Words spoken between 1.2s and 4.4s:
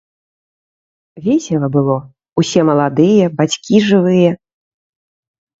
Весела было, усе маладыя, бацькі жывыя.